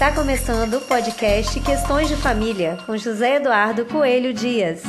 [0.00, 4.82] Está começando o podcast Questões de Família com José Eduardo Coelho Dias.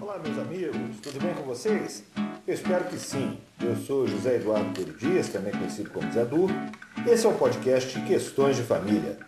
[0.00, 2.04] Olá, meus amigos, tudo bem com vocês?
[2.46, 3.36] Eu espero que sim.
[3.60, 6.46] Eu sou José Eduardo Coelho Dias, também conhecido como Zé Du.
[7.08, 9.18] Esse é o podcast Questões de Família.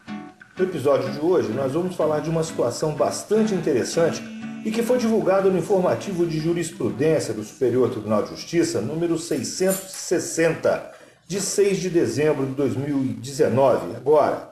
[0.56, 4.22] No episódio de hoje, nós vamos falar de uma situação bastante interessante
[4.64, 10.92] e que foi divulgado no informativo de jurisprudência do Superior Tribunal de Justiça, número 660,
[11.26, 13.96] de 6 de dezembro de 2019.
[13.96, 14.49] Agora,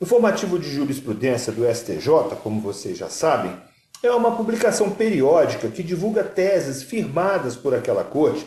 [0.00, 3.54] o informativo de jurisprudência do STJ, como vocês já sabem,
[4.02, 8.46] é uma publicação periódica que divulga teses firmadas por aquela corte,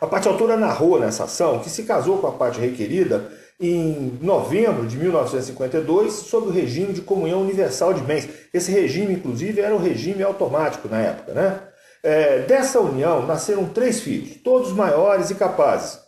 [0.01, 4.87] A parte autora narrou nessa ação que se casou com a parte requerida em novembro
[4.87, 8.29] de 1952 sob o regime de comunhão universal de bens.
[8.55, 11.33] Esse regime, inclusive, era o regime automático na época.
[11.33, 11.61] Né?
[12.03, 15.99] É, dessa união nasceram três filhos, todos maiores e capazes.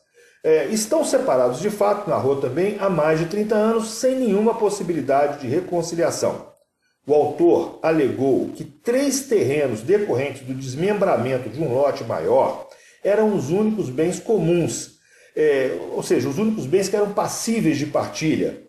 [0.42, 5.40] É, estão separados de fato, narrou também, há mais de 30 anos, sem nenhuma possibilidade
[5.40, 6.50] de reconciliação.
[7.06, 12.68] O autor alegou que três terrenos decorrentes do desmembramento de um lote maior
[13.02, 14.98] eram os únicos bens comuns,
[15.36, 18.62] é, ou seja, os únicos bens que eram passíveis de partilha.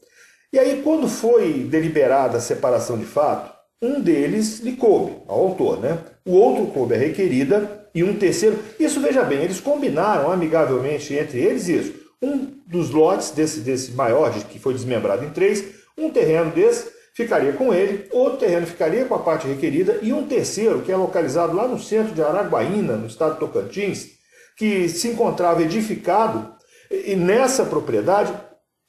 [0.51, 5.79] E aí, quando foi deliberada a separação de fato, um deles lhe coube, ao autor,
[5.79, 5.97] né?
[6.25, 8.59] O outro coube a requerida e um terceiro.
[8.79, 11.93] Isso, veja bem, eles combinaram amigavelmente entre eles isso.
[12.21, 15.63] Um dos lotes desse, desse maior, que foi desmembrado em três,
[15.97, 20.25] um terreno desse ficaria com ele, outro terreno ficaria com a parte requerida e um
[20.25, 24.11] terceiro, que é localizado lá no centro de Araguaína, no estado de Tocantins,
[24.57, 26.53] que se encontrava edificado
[26.89, 28.33] e nessa propriedade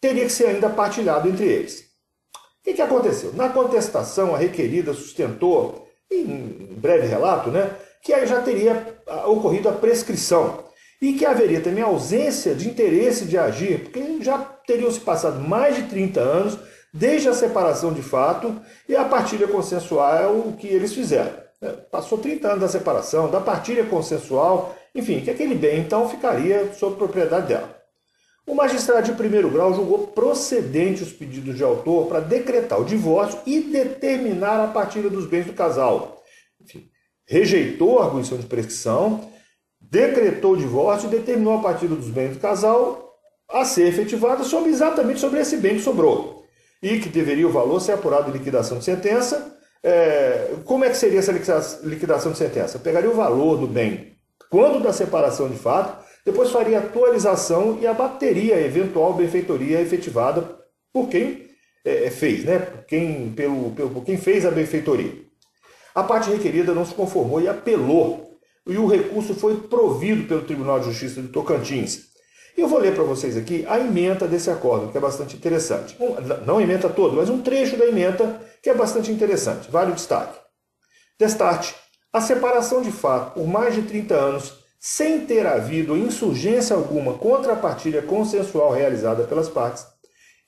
[0.01, 1.81] teria que ser ainda partilhado entre eles.
[1.81, 3.33] O que, que aconteceu?
[3.35, 7.71] Na contestação, a requerida sustentou, em breve relato, né,
[8.03, 10.65] que já teria ah, ocorrido a prescrição
[11.01, 15.77] e que haveria também ausência de interesse de agir, porque já teriam se passado mais
[15.77, 16.59] de 30 anos
[16.93, 21.33] desde a separação de fato e a partilha consensual é o que eles fizeram.
[21.61, 26.73] É, passou 30 anos da separação, da partilha consensual, enfim, que aquele bem então ficaria
[26.75, 27.83] sob propriedade dela.
[28.45, 33.39] O magistrado de primeiro grau julgou procedente os pedidos de autor para decretar o divórcio
[33.47, 36.22] e determinar a partilha dos bens do casal.
[37.27, 39.28] Rejeitou a arguição de prescrição,
[39.81, 43.10] decretou o divórcio e determinou a partilha dos bens do casal
[43.50, 46.44] a ser efetivada sobre, exatamente sobre esse bem que sobrou
[46.82, 49.56] e que deveria o valor ser apurado em liquidação de sentença.
[49.82, 51.32] É, como é que seria essa
[51.82, 52.78] liquidação de sentença?
[52.78, 54.12] Pegaria o valor do bem
[54.53, 60.59] quando da separação de fato, depois faria atualização e abateria a eventual benfeitoria efetivada
[60.93, 61.47] por quem
[61.82, 62.58] é, fez, né?
[62.58, 65.11] Por quem, pelo, pelo, por quem fez a benfeitoria.
[65.94, 70.81] A parte requerida não se conformou e apelou, e o recurso foi provido pelo Tribunal
[70.81, 72.12] de Justiça de Tocantins.
[72.56, 75.97] E eu vou ler para vocês aqui a emenda desse acordo, que é bastante interessante.
[76.47, 79.71] não a emenda toda, mas um trecho da emenda que é bastante interessante.
[79.71, 80.39] Vale o destaque.
[81.19, 81.75] Destarte
[82.12, 87.55] a separação de fato por mais de 30 anos, sem ter havido insurgência alguma contra
[87.55, 89.87] a partilha consensual realizada pelas partes,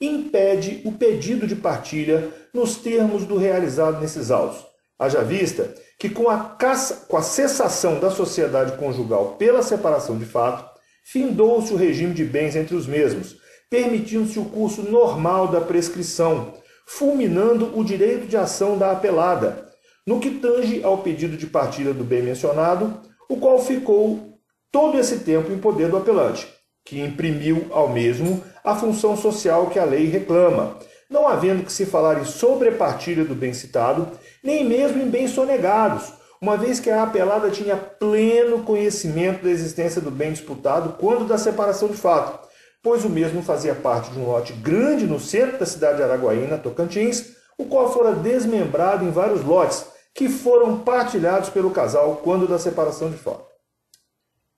[0.01, 4.74] impede o pedido de partilha nos termos do realizado nesses autos.
[5.05, 10.25] Haja vista que, com a, caça, com a cessação da sociedade conjugal pela separação de
[10.25, 10.65] fato,
[11.05, 13.37] findou-se o regime de bens entre os mesmos,
[13.69, 16.55] permitindo-se o curso normal da prescrição,
[16.87, 19.69] fulminando o direito de ação da apelada,
[20.07, 24.39] no que tange ao pedido de partilha do bem mencionado, o qual ficou
[24.73, 26.49] todo esse tempo em poder do apelante,
[26.85, 30.79] que imprimiu ao mesmo a função social que a lei reclama,
[31.11, 34.09] não havendo que se falar em sobrepartilha do bem citado,
[34.45, 40.03] nem mesmo em bens sonegados, uma vez que a apelada tinha pleno conhecimento da existência
[40.03, 42.47] do bem disputado quando da separação de fato,
[42.83, 46.59] pois o mesmo fazia parte de um lote grande no centro da cidade de Araguaína,
[46.59, 52.59] Tocantins, o qual fora desmembrado em vários lotes, que foram partilhados pelo casal quando da
[52.59, 53.47] separação de fato.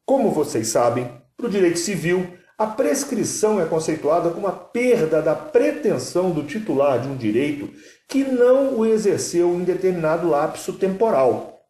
[0.05, 5.35] Como vocês sabem, para o direito civil, a prescrição é conceituada como a perda da
[5.35, 7.69] pretensão do titular de um direito
[8.09, 11.61] que não o exerceu em determinado lapso temporal.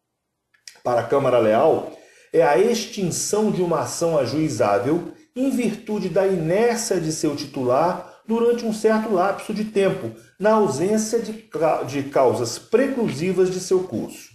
[0.83, 1.91] Para a Câmara Leal,
[2.31, 8.65] é a extinção de uma ação ajuizável em virtude da inércia de seu titular durante
[8.65, 14.29] um certo lapso de tempo, na ausência de, causas preclusivas de seu curso.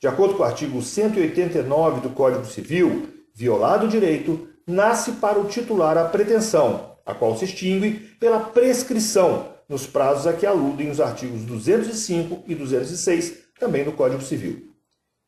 [0.00, 5.46] De acordo com o artigo 189 do Código Civil, violado o direito, nasce para o
[5.46, 11.00] titular a pretensão, a qual se extingue pela prescrição, nos prazos a que aludem os
[11.00, 14.70] artigos 205 e 206, também do Código Civil.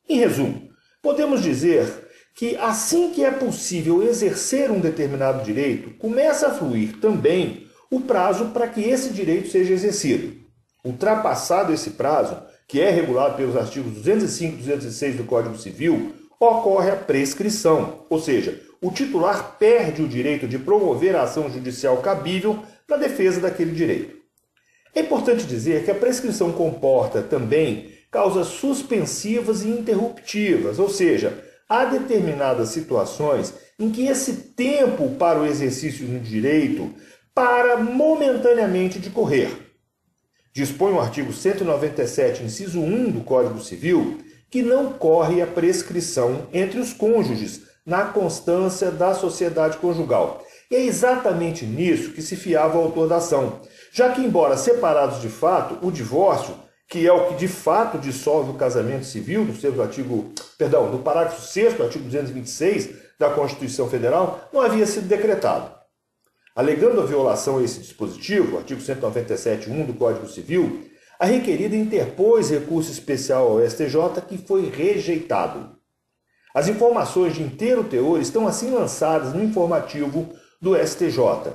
[0.09, 0.69] Em resumo,
[1.01, 7.67] podemos dizer que assim que é possível exercer um determinado direito, começa a fluir também
[7.91, 10.41] o prazo para que esse direito seja exercido.
[10.85, 16.91] Ultrapassado esse prazo, que é regulado pelos artigos 205 e 206 do Código Civil, ocorre
[16.91, 22.59] a prescrição, ou seja, o titular perde o direito de promover a ação judicial cabível
[22.89, 24.17] na defesa daquele direito.
[24.93, 31.85] É importante dizer que a prescrição comporta também causas suspensivas e interruptivas, ou seja, há
[31.85, 36.93] determinadas situações em que esse tempo para o exercício do direito
[37.33, 39.51] para momentaneamente de correr.
[40.53, 44.19] Dispõe o artigo 197, inciso 1 do Código Civil,
[44.51, 50.45] que não corre a prescrição entre os cônjuges na constância da sociedade conjugal.
[50.71, 53.61] E é exatamente nisso que se fiava o autor da ação,
[53.93, 56.55] já que, embora separados de fato, o divórcio,
[56.89, 60.99] que é o que de fato dissolve o casamento civil, do seu artigo, perdão, do
[60.99, 65.71] parágrafo 6 do artigo 226 da Constituição Federal, não havia sido decretado.
[66.55, 70.87] Alegando a violação a esse dispositivo, artigo 197.1 do Código Civil,
[71.19, 75.82] a requerida interpôs recurso especial ao STJ que foi rejeitado.
[76.55, 80.29] As informações de inteiro teor estão assim lançadas no informativo
[80.61, 81.55] do STJ.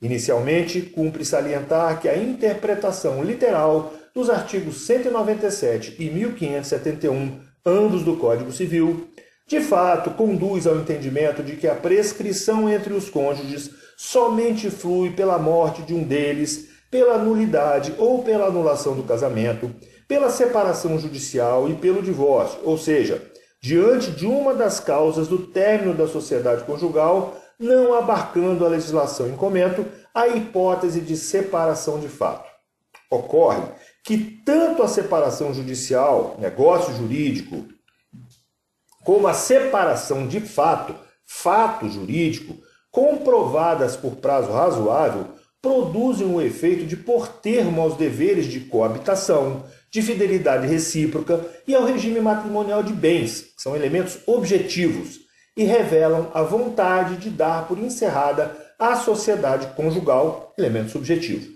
[0.00, 8.50] Inicialmente, cumpre salientar que a interpretação literal dos artigos 197 e 1571, ambos do Código
[8.52, 9.08] Civil,
[9.46, 15.38] de fato conduz ao entendimento de que a prescrição entre os cônjuges somente flui pela
[15.38, 19.70] morte de um deles, pela nulidade ou pela anulação do casamento,
[20.08, 23.31] pela separação judicial e pelo divórcio, ou seja,
[23.62, 29.36] diante de uma das causas do término da sociedade conjugal, não abarcando a legislação em
[29.36, 32.50] comento a hipótese de separação de fato.
[33.08, 33.62] Ocorre
[34.04, 37.68] que tanto a separação judicial, negócio jurídico,
[39.04, 40.94] como a separação de fato,
[41.24, 42.56] fato jurídico,
[42.90, 45.28] comprovadas por prazo razoável,
[45.60, 51.84] produzem o efeito de pôr termo aos deveres de coabitação, de fidelidade recíproca e ao
[51.84, 55.20] regime matrimonial de bens, que são elementos objetivos
[55.54, 61.52] e revelam a vontade de dar por encerrada a sociedade conjugal, elemento subjetivo.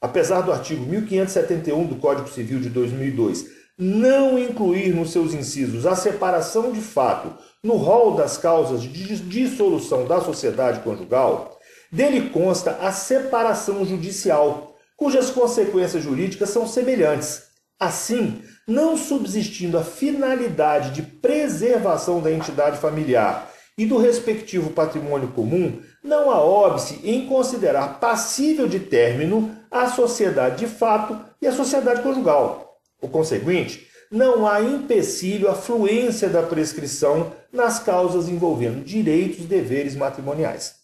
[0.00, 5.94] Apesar do artigo 1571 do Código Civil de 2002 não incluir nos seus incisos a
[5.94, 11.58] separação de fato no rol das causas de dissolução da sociedade conjugal,
[11.92, 17.45] dele consta a separação judicial, cujas consequências jurídicas são semelhantes,
[17.78, 25.82] Assim, não subsistindo a finalidade de preservação da entidade familiar e do respectivo patrimônio comum,
[26.02, 32.00] não há óbice em considerar passível de término a sociedade de fato e a sociedade
[32.02, 32.78] conjugal.
[33.00, 39.94] O conseguinte, não há empecilho à fluência da prescrição nas causas envolvendo direitos e deveres
[39.94, 40.76] matrimoniais.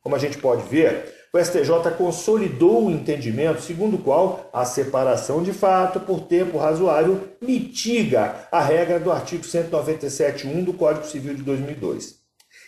[0.00, 5.42] Como a gente pode ver, o STJ consolidou o entendimento segundo o qual a separação
[5.42, 11.42] de fato por tempo razoável mitiga a regra do artigo 197.1 do Código Civil de
[11.42, 12.16] 2002.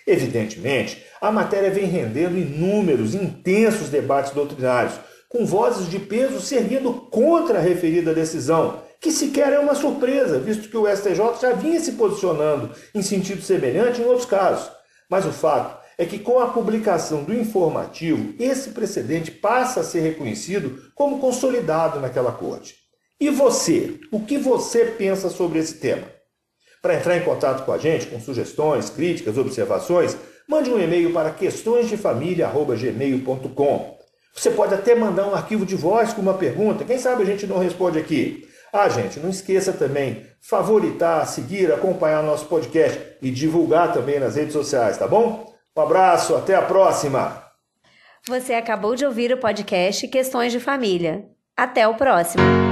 [0.06, 4.94] Evidentemente, a matéria vem rendendo inúmeros, intensos debates doutrinários,
[5.28, 10.38] com vozes de peso se erguendo contra a referida decisão, que sequer é uma surpresa,
[10.38, 14.70] visto que o STJ já vinha se posicionando em sentido semelhante em outros casos.
[15.08, 20.00] Mas o fato é que com a publicação do informativo, esse precedente passa a ser
[20.00, 22.74] reconhecido como consolidado naquela corte.
[23.20, 24.00] E você?
[24.10, 26.06] O que você pensa sobre esse tema?
[26.80, 30.16] Para entrar em contato com a gente, com sugestões, críticas, observações,
[30.48, 33.98] mande um e-mail para questõesdefamilia.gmail.com.
[34.34, 37.46] Você pode até mandar um arquivo de voz com uma pergunta, quem sabe a gente
[37.46, 38.48] não responde aqui.
[38.72, 44.54] Ah, gente, não esqueça também favoritar, seguir, acompanhar nosso podcast e divulgar também nas redes
[44.54, 45.50] sociais, tá bom?
[45.76, 47.44] Um abraço, até a próxima!
[48.26, 51.24] Você acabou de ouvir o podcast Questões de Família.
[51.56, 52.69] Até o próximo!